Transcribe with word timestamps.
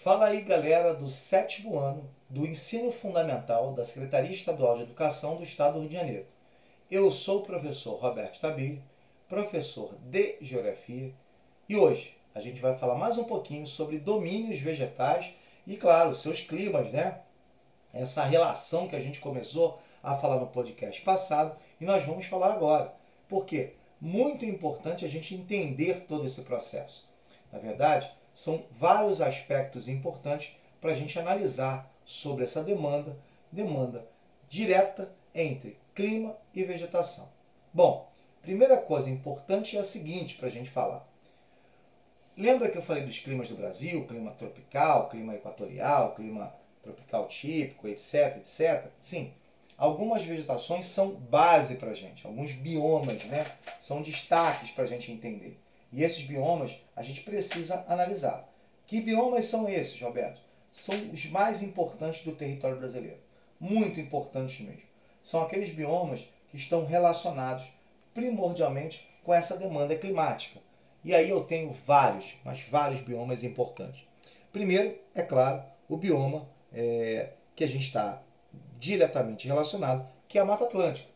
Fala 0.00 0.26
aí, 0.26 0.42
galera 0.42 0.94
do 0.94 1.08
sétimo 1.08 1.76
ano 1.76 2.08
do 2.30 2.46
Ensino 2.46 2.92
Fundamental 2.92 3.72
da 3.72 3.84
Secretaria 3.84 4.30
Estadual 4.30 4.76
de 4.76 4.84
Educação 4.84 5.34
do 5.34 5.42
Estado 5.42 5.72
do 5.74 5.80
Rio 5.80 5.88
de 5.88 5.96
Janeiro. 5.96 6.26
Eu 6.88 7.10
sou 7.10 7.40
o 7.40 7.42
professor 7.42 7.96
Roberto 7.96 8.38
Tabile, 8.38 8.80
professor 9.28 9.92
de 10.04 10.36
Geografia, 10.40 11.12
e 11.68 11.74
hoje 11.74 12.16
a 12.32 12.38
gente 12.38 12.60
vai 12.60 12.78
falar 12.78 12.94
mais 12.94 13.18
um 13.18 13.24
pouquinho 13.24 13.66
sobre 13.66 13.98
domínios 13.98 14.60
vegetais 14.60 15.34
e, 15.66 15.76
claro, 15.76 16.14
seus 16.14 16.42
climas, 16.42 16.92
né? 16.92 17.20
Essa 17.92 18.22
relação 18.22 18.86
que 18.86 18.94
a 18.94 19.00
gente 19.00 19.18
começou 19.18 19.80
a 20.00 20.14
falar 20.14 20.38
no 20.38 20.46
podcast 20.46 21.02
passado 21.02 21.56
e 21.80 21.84
nós 21.84 22.04
vamos 22.04 22.26
falar 22.26 22.52
agora. 22.52 22.94
Por 23.28 23.44
quê? 23.44 23.74
Muito 24.00 24.44
importante 24.44 25.04
a 25.04 25.08
gente 25.08 25.34
entender 25.34 26.06
todo 26.06 26.24
esse 26.24 26.42
processo. 26.42 27.04
Na 27.50 27.58
verdade, 27.58 28.08
são 28.38 28.64
vários 28.70 29.20
aspectos 29.20 29.88
importantes 29.88 30.56
para 30.80 30.92
a 30.92 30.94
gente 30.94 31.18
analisar 31.18 31.92
sobre 32.04 32.44
essa 32.44 32.62
demanda, 32.62 33.18
demanda 33.50 34.06
direta 34.48 35.12
entre 35.34 35.76
clima 35.92 36.36
e 36.54 36.62
vegetação. 36.62 37.28
Bom, 37.74 38.08
primeira 38.40 38.76
coisa 38.76 39.10
importante 39.10 39.76
é 39.76 39.80
a 39.80 39.84
seguinte 39.84 40.36
para 40.36 40.46
a 40.46 40.50
gente 40.50 40.70
falar. 40.70 41.04
Lembra 42.36 42.70
que 42.70 42.78
eu 42.78 42.82
falei 42.82 43.02
dos 43.02 43.18
climas 43.18 43.48
do 43.48 43.56
Brasil, 43.56 44.06
clima 44.06 44.30
tropical, 44.30 45.08
clima 45.08 45.34
equatorial, 45.34 46.14
clima 46.14 46.54
tropical 46.80 47.26
típico, 47.26 47.88
etc, 47.88 48.36
etc? 48.36 48.88
Sim, 49.00 49.34
algumas 49.76 50.22
vegetações 50.22 50.84
são 50.84 51.16
base 51.16 51.78
para 51.78 51.90
a 51.90 51.94
gente, 51.94 52.24
alguns 52.24 52.52
biomas 52.52 53.24
né, 53.24 53.44
são 53.80 54.00
destaques 54.00 54.70
para 54.70 54.84
a 54.84 54.86
gente 54.86 55.10
entender. 55.10 55.58
E 55.92 56.02
esses 56.02 56.24
biomas 56.24 56.76
a 56.94 57.02
gente 57.02 57.22
precisa 57.22 57.84
analisar. 57.88 58.48
Que 58.86 59.00
biomas 59.00 59.46
são 59.46 59.68
esses, 59.68 60.00
Roberto? 60.00 60.40
São 60.72 60.94
os 61.12 61.26
mais 61.26 61.62
importantes 61.62 62.24
do 62.24 62.32
território 62.32 62.78
brasileiro. 62.78 63.18
Muito 63.58 64.00
importantes 64.00 64.60
mesmo. 64.60 64.82
São 65.22 65.42
aqueles 65.42 65.74
biomas 65.74 66.28
que 66.50 66.56
estão 66.56 66.86
relacionados 66.86 67.66
primordialmente 68.14 69.08
com 69.22 69.34
essa 69.34 69.56
demanda 69.56 69.96
climática. 69.96 70.60
E 71.04 71.14
aí 71.14 71.30
eu 71.30 71.44
tenho 71.44 71.70
vários, 71.70 72.36
mas 72.44 72.62
vários 72.62 73.02
biomas 73.02 73.44
importantes. 73.44 74.04
Primeiro, 74.52 74.98
é 75.14 75.22
claro, 75.22 75.62
o 75.88 75.96
bioma 75.96 76.48
é, 76.72 77.30
que 77.54 77.64
a 77.64 77.68
gente 77.68 77.84
está 77.84 78.22
diretamente 78.78 79.46
relacionado, 79.46 80.08
que 80.26 80.38
é 80.38 80.40
a 80.40 80.44
Mata 80.44 80.64
Atlântica. 80.64 81.08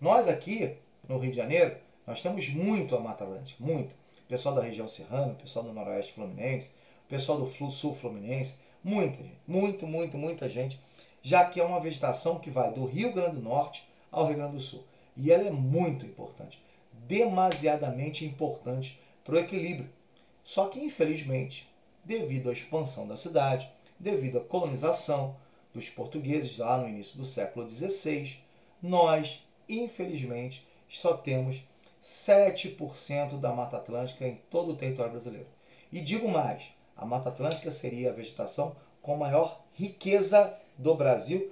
Nós 0.00 0.28
aqui, 0.28 0.76
no 1.08 1.18
Rio 1.18 1.30
de 1.30 1.36
Janeiro, 1.36 1.76
nós 2.06 2.22
temos 2.22 2.48
muito 2.50 2.94
a 2.94 3.00
Mata 3.00 3.24
Atlântica, 3.24 3.62
muito. 3.62 3.94
Pessoal 4.28 4.54
da 4.54 4.62
região 4.62 4.86
serrana, 4.86 5.34
pessoal 5.34 5.64
do 5.64 5.72
Noroeste 5.72 6.12
Fluminense, 6.12 6.74
pessoal 7.08 7.38
do 7.38 7.70
Sul 7.70 7.94
Fluminense, 7.94 8.60
muita 8.82 9.22
gente, 9.22 9.40
muito, 9.46 9.86
muito, 9.86 10.16
muita 10.16 10.48
gente, 10.48 10.80
já 11.22 11.44
que 11.44 11.60
é 11.60 11.64
uma 11.64 11.80
vegetação 11.80 12.38
que 12.38 12.50
vai 12.50 12.72
do 12.72 12.84
Rio 12.84 13.12
Grande 13.12 13.36
do 13.36 13.42
Norte 13.42 13.88
ao 14.10 14.26
Rio 14.26 14.36
Grande 14.36 14.54
do 14.54 14.60
Sul. 14.60 14.84
E 15.16 15.32
ela 15.32 15.48
é 15.48 15.50
muito 15.50 16.06
importante, 16.06 16.62
demasiadamente 16.92 18.24
importante 18.24 19.00
para 19.24 19.34
o 19.34 19.38
equilíbrio. 19.38 19.88
Só 20.44 20.68
que, 20.68 20.78
infelizmente, 20.78 21.68
devido 22.04 22.50
à 22.50 22.52
expansão 22.52 23.08
da 23.08 23.16
cidade, 23.16 23.68
devido 23.98 24.38
à 24.38 24.40
colonização 24.44 25.36
dos 25.74 25.88
portugueses 25.88 26.58
lá 26.58 26.78
no 26.78 26.88
início 26.88 27.16
do 27.18 27.24
século 27.24 27.68
XVI, 27.68 28.36
nós, 28.80 29.44
infelizmente, 29.68 30.66
só 30.88 31.14
temos 31.14 31.62
7% 32.06 33.40
da 33.40 33.52
Mata 33.52 33.78
Atlântica 33.78 34.28
em 34.28 34.36
todo 34.48 34.72
o 34.72 34.76
território 34.76 35.10
brasileiro. 35.10 35.48
E 35.90 36.00
digo 36.00 36.28
mais, 36.28 36.72
a 36.96 37.04
Mata 37.04 37.30
Atlântica 37.30 37.68
seria 37.68 38.10
a 38.10 38.12
vegetação 38.12 38.76
com 39.02 39.16
maior 39.16 39.60
riqueza 39.72 40.56
do 40.78 40.94
Brasil, 40.94 41.50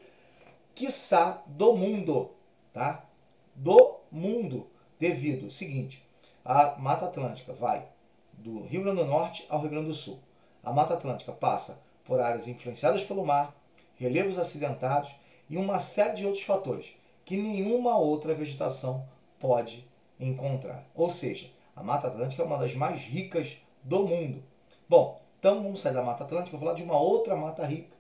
quiçá 0.72 1.42
do 1.44 1.76
mundo, 1.76 2.30
tá? 2.72 3.04
Do 3.52 3.96
mundo, 4.12 4.70
devido 4.96 5.46
ao 5.46 5.50
seguinte, 5.50 6.06
a 6.44 6.76
Mata 6.78 7.06
Atlântica 7.06 7.52
vai 7.52 7.88
do 8.34 8.62
Rio 8.62 8.84
Grande 8.84 9.02
do 9.02 9.06
Norte 9.06 9.44
ao 9.48 9.60
Rio 9.60 9.70
Grande 9.70 9.88
do 9.88 9.94
Sul. 9.94 10.20
A 10.62 10.72
Mata 10.72 10.94
Atlântica 10.94 11.32
passa 11.32 11.82
por 12.04 12.20
áreas 12.20 12.46
influenciadas 12.46 13.02
pelo 13.02 13.26
mar, 13.26 13.52
relevos 13.96 14.38
acidentados 14.38 15.16
e 15.50 15.56
uma 15.56 15.80
série 15.80 16.14
de 16.14 16.26
outros 16.26 16.44
fatores 16.44 16.94
que 17.24 17.36
nenhuma 17.36 17.98
outra 17.98 18.34
vegetação 18.34 19.04
pode 19.40 19.84
encontrar. 20.18 20.84
Ou 20.94 21.10
seja, 21.10 21.50
a 21.74 21.82
Mata 21.82 22.08
Atlântica 22.08 22.42
é 22.42 22.46
uma 22.46 22.58
das 22.58 22.74
mais 22.74 23.02
ricas 23.02 23.58
do 23.82 24.06
mundo. 24.06 24.42
Bom, 24.88 25.20
então 25.38 25.62
vamos 25.62 25.80
sair 25.80 25.92
da 25.92 26.02
Mata 26.02 26.24
Atlântica, 26.24 26.56
vou 26.56 26.60
falar 26.60 26.74
de 26.74 26.82
uma 26.82 26.98
outra 26.98 27.36
mata 27.36 27.66
rica, 27.66 27.96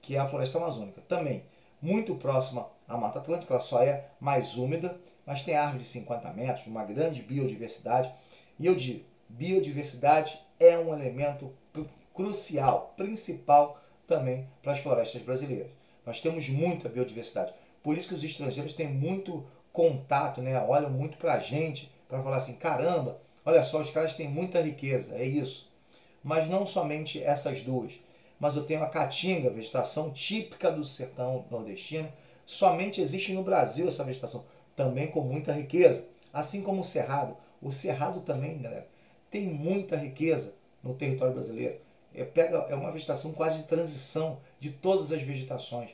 que 0.00 0.16
é 0.16 0.18
a 0.18 0.28
Floresta 0.28 0.58
Amazônica. 0.58 1.00
Também 1.02 1.44
muito 1.80 2.14
próxima 2.14 2.68
à 2.88 2.96
Mata 2.96 3.18
Atlântica, 3.18 3.52
ela 3.52 3.60
só 3.60 3.82
é 3.82 4.08
mais 4.20 4.56
úmida, 4.56 4.98
mas 5.26 5.42
tem 5.42 5.56
árvores 5.56 5.86
de 5.86 5.92
50 5.92 6.32
metros, 6.32 6.66
uma 6.66 6.84
grande 6.84 7.22
biodiversidade. 7.22 8.10
E 8.58 8.66
eu 8.66 8.74
digo, 8.74 9.04
biodiversidade 9.28 10.40
é 10.58 10.78
um 10.78 10.92
elemento 10.94 11.52
crucial, 12.14 12.94
principal 12.96 13.78
também 14.06 14.48
para 14.62 14.72
as 14.72 14.78
florestas 14.78 15.20
brasileiras. 15.22 15.70
Nós 16.06 16.20
temos 16.20 16.48
muita 16.48 16.88
biodiversidade. 16.88 17.52
Por 17.82 17.98
isso 17.98 18.08
que 18.08 18.14
os 18.14 18.24
estrangeiros 18.24 18.74
têm 18.74 18.88
muito 18.88 19.44
contato, 19.76 20.40
né? 20.40 20.58
olham 20.66 20.88
muito 20.88 21.18
para 21.18 21.34
a 21.34 21.38
gente 21.38 21.92
para 22.08 22.22
falar 22.22 22.38
assim, 22.38 22.56
caramba, 22.56 23.20
olha 23.44 23.62
só, 23.62 23.78
os 23.78 23.90
caras 23.90 24.14
têm 24.14 24.26
muita 24.26 24.62
riqueza, 24.62 25.14
é 25.16 25.24
isso. 25.26 25.70
Mas 26.24 26.48
não 26.48 26.66
somente 26.66 27.22
essas 27.22 27.60
duas. 27.60 28.00
Mas 28.40 28.56
eu 28.56 28.64
tenho 28.64 28.82
a 28.82 28.88
caatinga, 28.88 29.50
vegetação 29.50 30.10
típica 30.10 30.72
do 30.72 30.82
sertão 30.82 31.44
nordestino. 31.50 32.10
Somente 32.46 33.02
existe 33.02 33.34
no 33.34 33.42
Brasil 33.42 33.86
essa 33.86 34.02
vegetação, 34.02 34.46
também 34.74 35.08
com 35.08 35.20
muita 35.20 35.52
riqueza. 35.52 36.08
Assim 36.32 36.62
como 36.62 36.80
o 36.80 36.84
cerrado. 36.84 37.36
O 37.60 37.70
cerrado 37.70 38.20
também, 38.20 38.58
galera, 38.58 38.86
tem 39.30 39.46
muita 39.46 39.96
riqueza 39.96 40.54
no 40.82 40.94
território 40.94 41.34
brasileiro. 41.34 41.78
É, 42.14 42.24
pega, 42.24 42.66
é 42.70 42.74
uma 42.74 42.90
vegetação 42.90 43.32
quase 43.32 43.58
de 43.58 43.68
transição 43.68 44.40
de 44.58 44.70
todas 44.70 45.12
as 45.12 45.20
vegetações. 45.20 45.90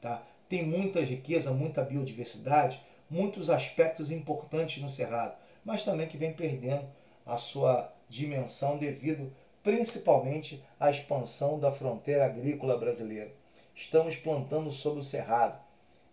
Tá? 0.00 0.22
Tem 0.48 0.64
muita 0.64 1.00
riqueza, 1.00 1.50
muita 1.50 1.82
biodiversidade, 1.82 2.80
muitos 3.10 3.50
aspectos 3.50 4.10
importantes 4.10 4.82
no 4.82 4.88
Cerrado, 4.88 5.34
mas 5.64 5.82
também 5.82 6.06
que 6.06 6.16
vem 6.16 6.32
perdendo 6.32 6.86
a 7.24 7.36
sua 7.36 7.92
dimensão 8.08 8.78
devido 8.78 9.32
principalmente 9.62 10.62
à 10.78 10.90
expansão 10.90 11.58
da 11.58 11.72
fronteira 11.72 12.24
agrícola 12.24 12.78
brasileira. 12.78 13.32
Estamos 13.74 14.16
plantando 14.16 14.70
sobre 14.70 15.00
o 15.00 15.04
Cerrado. 15.04 15.58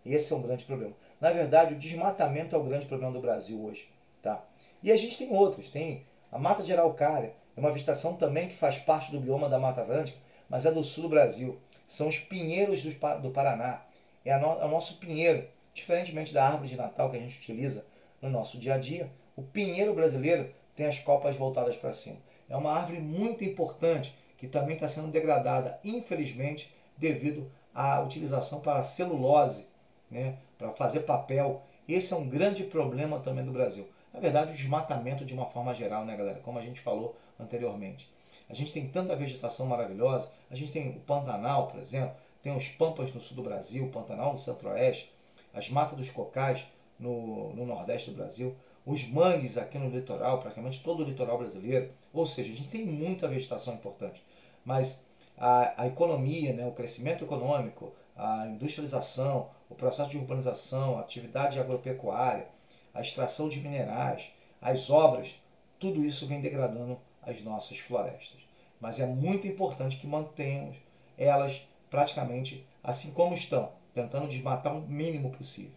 Esse 0.04 0.32
é 0.32 0.36
um 0.36 0.42
grande 0.42 0.64
problema. 0.64 0.92
Na 1.20 1.30
verdade, 1.30 1.74
o 1.74 1.78
desmatamento 1.78 2.54
é 2.54 2.58
o 2.58 2.64
grande 2.64 2.86
problema 2.86 3.12
do 3.12 3.20
Brasil 3.20 3.64
hoje. 3.64 3.88
Tá? 4.22 4.44
E 4.82 4.90
a 4.90 4.96
gente 4.96 5.16
tem 5.16 5.30
outros. 5.30 5.70
Tem 5.70 6.04
a 6.32 6.38
Mata 6.38 6.64
de 6.64 6.72
Araucária, 6.72 7.32
é 7.56 7.60
uma 7.60 7.70
vegetação 7.70 8.16
também 8.16 8.48
que 8.48 8.56
faz 8.56 8.78
parte 8.78 9.12
do 9.12 9.20
bioma 9.20 9.48
da 9.48 9.58
Mata 9.58 9.82
Atlântica, 9.82 10.18
mas 10.48 10.66
é 10.66 10.72
do 10.72 10.82
sul 10.82 11.04
do 11.04 11.10
Brasil. 11.10 11.58
São 11.86 12.08
os 12.08 12.18
pinheiros 12.18 12.82
do 13.22 13.30
Paraná. 13.30 13.82
É, 14.24 14.30
é 14.30 14.36
o 14.36 14.68
nosso 14.68 14.98
pinheiro. 14.98 15.46
Diferentemente 15.74 16.32
da 16.32 16.46
árvore 16.46 16.68
de 16.68 16.76
Natal 16.76 17.10
que 17.10 17.16
a 17.16 17.20
gente 17.20 17.36
utiliza 17.36 17.84
no 18.22 18.30
nosso 18.30 18.58
dia 18.58 18.74
a 18.74 18.78
dia, 18.78 19.10
o 19.36 19.42
pinheiro 19.42 19.92
brasileiro 19.92 20.48
tem 20.76 20.86
as 20.86 21.00
copas 21.00 21.36
voltadas 21.36 21.76
para 21.76 21.92
cima. 21.92 22.18
É 22.48 22.56
uma 22.56 22.72
árvore 22.72 23.00
muito 23.00 23.42
importante 23.44 24.14
que 24.38 24.46
também 24.46 24.74
está 24.74 24.86
sendo 24.86 25.08
degradada, 25.08 25.78
infelizmente, 25.82 26.72
devido 26.96 27.50
à 27.74 28.00
utilização 28.00 28.60
para 28.60 28.82
celulose, 28.84 29.66
né, 30.08 30.38
para 30.56 30.70
fazer 30.74 31.00
papel. 31.00 31.62
Esse 31.88 32.14
é 32.14 32.16
um 32.16 32.28
grande 32.28 32.64
problema 32.64 33.18
também 33.18 33.44
do 33.44 33.50
Brasil. 33.50 33.88
Na 34.12 34.20
verdade, 34.20 34.52
o 34.52 34.54
desmatamento 34.54 35.24
de 35.24 35.34
uma 35.34 35.46
forma 35.46 35.74
geral, 35.74 36.04
né, 36.04 36.16
galera? 36.16 36.38
Como 36.38 36.58
a 36.58 36.62
gente 36.62 36.80
falou 36.80 37.16
anteriormente. 37.38 38.08
A 38.48 38.54
gente 38.54 38.72
tem 38.72 38.86
tanta 38.86 39.16
vegetação 39.16 39.66
maravilhosa. 39.66 40.30
A 40.50 40.54
gente 40.54 40.70
tem 40.70 40.90
o 40.90 41.00
Pantanal, 41.00 41.66
por 41.66 41.80
exemplo. 41.80 42.14
Tem 42.42 42.56
os 42.56 42.68
Pampas 42.68 43.12
no 43.12 43.20
sul 43.20 43.36
do 43.38 43.42
Brasil, 43.42 43.86
o 43.86 43.90
Pantanal 43.90 44.32
no 44.32 44.38
centro-oeste 44.38 45.12
as 45.54 45.70
matas 45.70 45.96
dos 45.96 46.10
cocais 46.10 46.66
no, 46.98 47.54
no 47.54 47.64
nordeste 47.64 48.10
do 48.10 48.16
Brasil, 48.16 48.54
os 48.84 49.06
mangues 49.08 49.56
aqui 49.56 49.78
no 49.78 49.88
litoral, 49.88 50.40
praticamente 50.40 50.82
todo 50.82 51.02
o 51.02 51.06
litoral 51.06 51.38
brasileiro. 51.38 51.90
Ou 52.12 52.26
seja, 52.26 52.52
a 52.52 52.56
gente 52.56 52.68
tem 52.68 52.84
muita 52.84 53.28
vegetação 53.28 53.74
importante. 53.74 54.22
Mas 54.64 55.06
a, 55.38 55.82
a 55.82 55.86
economia, 55.86 56.52
né, 56.52 56.66
o 56.66 56.72
crescimento 56.72 57.24
econômico, 57.24 57.92
a 58.16 58.46
industrialização, 58.46 59.48
o 59.68 59.74
processo 59.74 60.10
de 60.10 60.18
urbanização, 60.18 60.98
a 60.98 61.00
atividade 61.00 61.58
agropecuária, 61.58 62.46
a 62.92 63.00
extração 63.00 63.48
de 63.48 63.60
minerais, 63.60 64.30
as 64.60 64.90
obras, 64.90 65.34
tudo 65.78 66.04
isso 66.04 66.26
vem 66.26 66.40
degradando 66.40 66.98
as 67.22 67.42
nossas 67.42 67.78
florestas. 67.78 68.40
Mas 68.80 69.00
é 69.00 69.06
muito 69.06 69.46
importante 69.46 69.96
que 69.96 70.06
mantenhamos 70.06 70.76
elas 71.16 71.66
praticamente 71.90 72.66
assim 72.82 73.12
como 73.12 73.34
estão, 73.34 73.72
tentando 73.94 74.28
desmatar 74.28 74.76
o 74.76 74.82
mínimo 74.82 75.30
possível. 75.30 75.72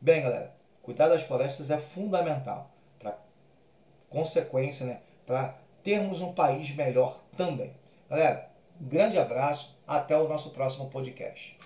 Bem, 0.00 0.22
galera, 0.22 0.54
cuidar 0.82 1.08
das 1.08 1.22
florestas 1.22 1.70
é 1.70 1.76
fundamental 1.76 2.70
para 2.98 3.18
consequência, 4.08 4.86
né, 4.86 5.00
para 5.26 5.56
termos 5.82 6.20
um 6.20 6.32
país 6.32 6.74
melhor 6.74 7.20
também. 7.36 7.74
Galera, 8.08 8.48
grande 8.80 9.18
abraço, 9.18 9.78
até 9.86 10.16
o 10.16 10.28
nosso 10.28 10.50
próximo 10.50 10.88
podcast. 10.88 11.58